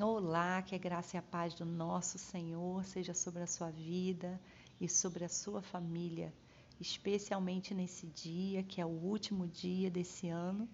[0.00, 4.40] Olá, que a graça e a paz do nosso Senhor seja sobre a sua vida
[4.80, 6.34] e sobre a sua família,
[6.80, 10.68] especialmente nesse dia que é o último dia desse ano,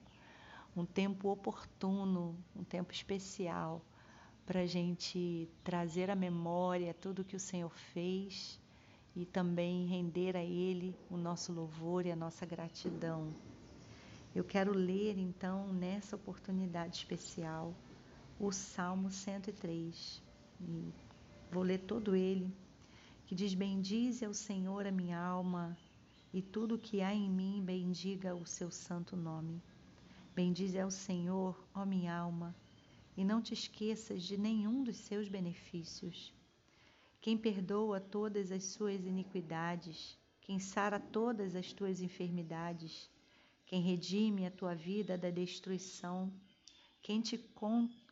[0.74, 3.82] um tempo oportuno, um tempo especial
[4.46, 8.58] para a gente trazer à memória tudo que o Senhor fez
[9.14, 13.34] e também render a Ele o nosso louvor e a nossa gratidão.
[14.34, 17.74] Eu quero ler então nessa oportunidade especial
[18.40, 20.22] o Salmo 103.
[20.62, 20.94] E
[21.52, 22.50] vou ler todo ele,
[23.26, 25.76] que diz: Bendize ao Senhor a minha alma,
[26.32, 29.62] e tudo que há em mim bendiga o seu santo nome.
[30.34, 32.56] Bendize ao Senhor, ó minha alma,
[33.14, 36.32] e não te esqueças de nenhum dos seus benefícios.
[37.20, 43.10] Quem perdoa todas as suas iniquidades, quem sara todas as tuas enfermidades,
[43.66, 46.32] quem redime a tua vida da destruição,
[47.02, 47.36] quem te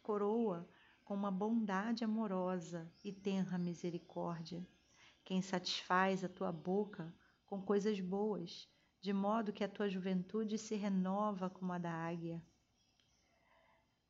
[0.09, 0.67] coroa
[1.05, 4.67] com uma bondade amorosa e tenra misericórdia,
[5.23, 8.67] quem satisfaz a tua boca com coisas boas,
[9.03, 12.43] de modo que a tua juventude se renova como a da águia.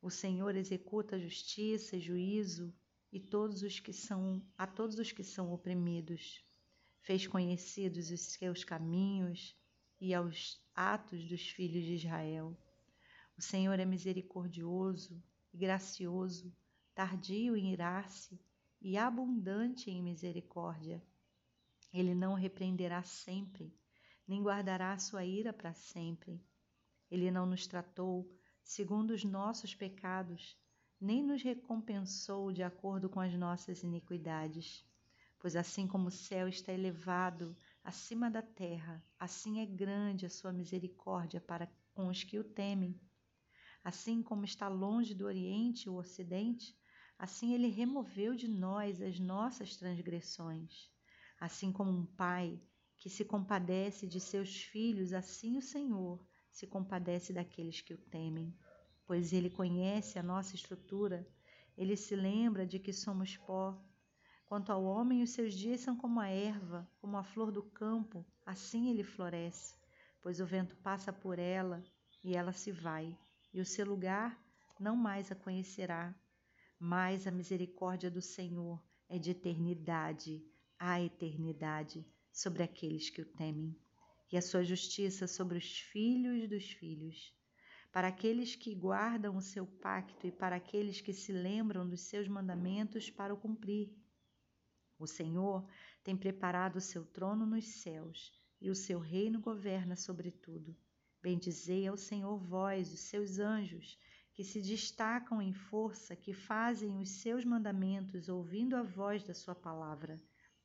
[0.01, 2.73] O Senhor executa justiça e juízo
[3.11, 6.41] e todos os que são a todos os que são oprimidos.
[7.01, 9.53] Fez conhecidos os seus caminhos
[9.99, 12.57] e aos atos dos filhos de Israel.
[13.37, 15.21] O Senhor é misericordioso
[15.53, 16.53] e gracioso,
[16.93, 18.39] tardio em irar-se
[18.81, 21.03] e abundante em misericórdia.
[21.93, 23.73] Ele não repreenderá sempre,
[24.27, 26.41] nem guardará sua ira para sempre.
[27.09, 28.31] Ele não nos tratou
[28.63, 30.55] segundo os nossos pecados,
[31.01, 34.85] nem nos recompensou de acordo com as nossas iniquidades.
[35.39, 40.51] Pois assim como o céu está elevado acima da terra, assim é grande a sua
[40.51, 42.99] misericórdia para com os que o temem.
[43.89, 46.77] Assim como está longe do Oriente o Ocidente,
[47.17, 50.91] assim ele removeu de nós as nossas transgressões.
[51.39, 52.61] Assim como um pai
[52.99, 58.55] que se compadece de seus filhos, assim o Senhor se compadece daqueles que o temem.
[59.07, 61.27] Pois ele conhece a nossa estrutura,
[61.75, 63.75] ele se lembra de que somos pó.
[64.45, 68.23] Quanto ao homem, os seus dias são como a erva, como a flor do campo,
[68.45, 69.75] assim ele floresce,
[70.21, 71.83] pois o vento passa por ela
[72.23, 73.17] e ela se vai
[73.53, 74.39] e o seu lugar
[74.79, 76.15] não mais a conhecerá.
[76.79, 80.41] Mas a misericórdia do Senhor é de eternidade
[80.79, 83.75] a eternidade sobre aqueles que o temem,
[84.31, 87.35] e a sua justiça sobre os filhos dos filhos.
[87.91, 92.27] Para aqueles que guardam o seu pacto e para aqueles que se lembram dos seus
[92.29, 93.93] mandamentos para o cumprir.
[94.97, 95.67] O Senhor
[96.03, 100.77] tem preparado o seu trono nos céus e o seu reino governa sobre tudo.
[101.21, 103.97] Bendizei ao Senhor vós, os seus anjos,
[104.33, 109.53] que se destacam em força, que fazem os seus mandamentos, ouvindo a voz da sua
[109.53, 110.21] palavra.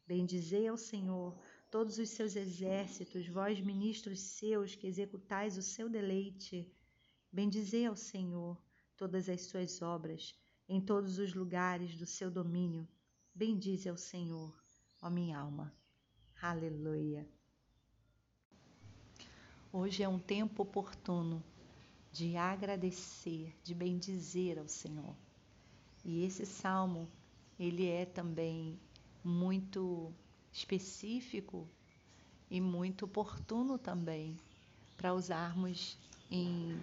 [0.07, 1.37] Bendizei ao Senhor
[1.71, 6.73] todos os seus exércitos, vós ministros seus, que executais o seu deleite.
[7.33, 8.57] Bendizei ao Senhor
[8.97, 10.39] todas as suas obras,
[10.69, 12.87] em todos os lugares do seu domínio.
[13.35, 14.57] Bendize ao Senhor,
[15.03, 15.75] ó minha alma.
[16.41, 17.29] Aleluia.
[19.77, 21.43] Hoje é um tempo oportuno
[22.13, 25.17] de agradecer, de bendizer ao Senhor.
[26.05, 27.09] E esse salmo,
[27.59, 28.79] ele é também
[29.25, 30.13] muito
[30.53, 31.67] específico
[32.49, 34.37] e muito oportuno também
[34.97, 35.99] para usarmos
[36.31, 36.81] em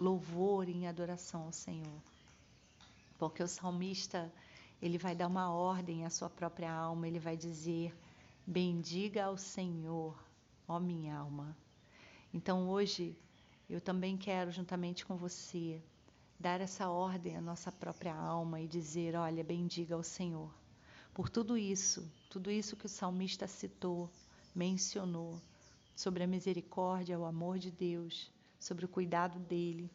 [0.00, 2.00] louvor, em adoração ao Senhor.
[3.18, 4.32] Porque o salmista,
[4.80, 7.94] ele vai dar uma ordem à sua própria alma, ele vai dizer:
[8.46, 10.18] Bendiga ao Senhor,
[10.66, 11.54] ó minha alma.
[12.32, 13.16] Então hoje
[13.68, 15.82] eu também quero, juntamente com você,
[16.38, 20.52] dar essa ordem à nossa própria alma e dizer: olha, bendiga ao Senhor.
[21.12, 24.10] Por tudo isso, tudo isso que o salmista citou,
[24.54, 25.40] mencionou,
[25.94, 29.90] sobre a misericórdia, o amor de Deus, sobre o cuidado dele.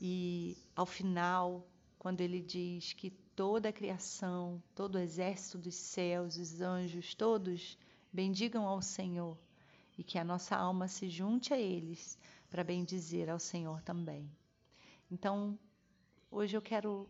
[0.00, 1.66] E ao final,
[1.98, 7.78] quando ele diz que toda a criação, todo o exército dos céus, os anjos, todos
[8.12, 9.38] bendigam ao Senhor
[9.98, 12.16] e que a nossa alma se junte a eles
[12.48, 14.30] para bendizer ao Senhor também.
[15.10, 15.58] Então,
[16.30, 17.08] hoje eu quero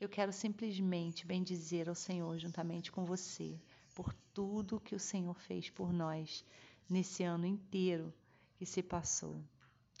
[0.00, 3.60] eu quero simplesmente bendizer ao Senhor juntamente com você
[3.94, 6.44] por tudo que o Senhor fez por nós
[6.88, 8.12] nesse ano inteiro
[8.56, 9.40] que se passou.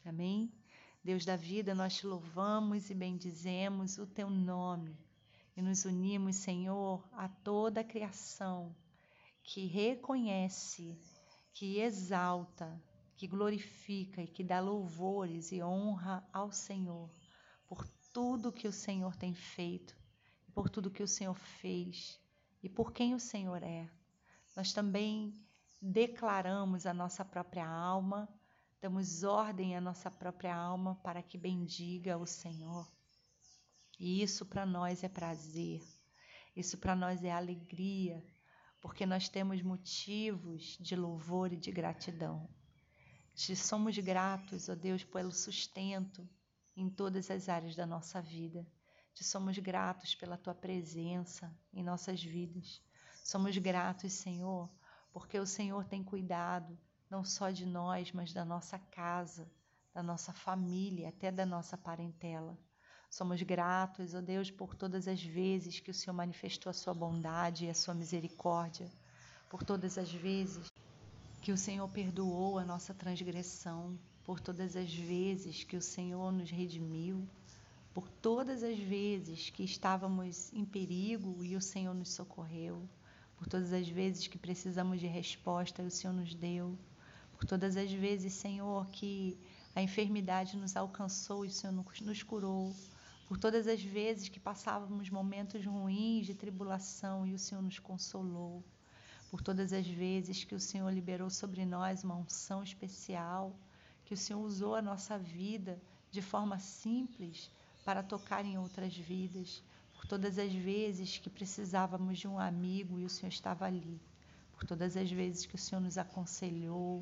[0.04, 0.50] Amém?
[1.04, 4.98] Deus da vida, nós te louvamos e bendizemos o teu nome
[5.56, 8.74] e nos unimos, Senhor, a toda a criação
[9.42, 10.98] que reconhece
[11.52, 12.82] que exalta,
[13.16, 17.10] que glorifica e que dá louvores e honra ao Senhor
[17.66, 20.00] por tudo que o Senhor tem feito
[20.50, 22.20] por tudo que o Senhor fez
[22.62, 23.88] e por quem o Senhor é.
[24.56, 25.34] Nós também
[25.80, 28.28] declaramos a nossa própria alma,
[28.80, 32.86] damos ordem à nossa própria alma para que bendiga o Senhor.
[33.98, 35.82] E isso para nós é prazer,
[36.56, 38.22] isso para nós é alegria,
[38.80, 42.48] porque nós temos motivos de louvor e de gratidão.
[43.34, 46.28] Te somos gratos, ó Deus, pelo sustento
[46.76, 48.66] em todas as áreas da nossa vida.
[49.12, 52.82] Te somos gratos pela tua presença em nossas vidas.
[53.22, 54.70] Somos gratos, Senhor,
[55.12, 56.78] porque o Senhor tem cuidado
[57.08, 59.50] não só de nós, mas da nossa casa,
[59.92, 62.56] da nossa família, até da nossa parentela.
[63.10, 67.66] Somos gratos, ó Deus, por todas as vezes que o Senhor manifestou a sua bondade
[67.66, 68.88] e a sua misericórdia,
[69.48, 70.70] por todas as vezes
[71.42, 76.52] que o Senhor perdoou a nossa transgressão, por todas as vezes que o Senhor nos
[76.52, 77.28] redimiu,
[77.92, 82.88] por todas as vezes que estávamos em perigo e o Senhor nos socorreu,
[83.36, 86.78] por todas as vezes que precisamos de resposta e o Senhor nos deu,
[87.32, 89.36] por todas as vezes, Senhor, que
[89.74, 92.72] a enfermidade nos alcançou e o Senhor nos curou,
[93.30, 98.64] por todas as vezes que passávamos momentos ruins de tribulação e o Senhor nos consolou,
[99.30, 103.54] por todas as vezes que o Senhor liberou sobre nós uma unção especial,
[104.04, 105.80] que o Senhor usou a nossa vida
[106.10, 107.48] de forma simples
[107.84, 109.62] para tocar em outras vidas,
[109.94, 114.00] por todas as vezes que precisávamos de um amigo e o Senhor estava ali,
[114.54, 117.00] por todas as vezes que o Senhor nos aconselhou,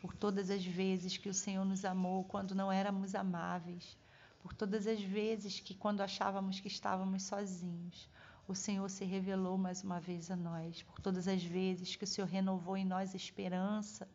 [0.00, 3.96] por todas as vezes que o Senhor nos amou quando não éramos amáveis,
[4.44, 8.06] por todas as vezes que, quando achávamos que estávamos sozinhos,
[8.46, 12.06] o Senhor se revelou mais uma vez a nós, por todas as vezes que o
[12.06, 14.06] Senhor renovou em nós esperança,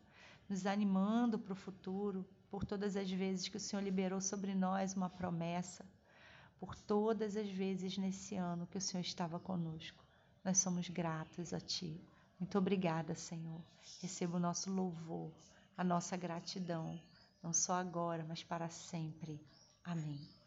[0.48, 4.94] nos animando para o futuro, por todas as vezes que o Senhor liberou sobre nós
[4.94, 5.84] uma promessa,
[6.60, 10.04] por todas as vezes nesse ano que o Senhor estava conosco.
[10.44, 12.00] Nós somos gratos a Ti.
[12.38, 13.60] Muito obrigada, Senhor.
[14.00, 15.32] Receba o nosso louvor,
[15.76, 17.00] a nossa gratidão,
[17.42, 19.40] não só agora, mas para sempre.
[19.90, 20.39] Amém.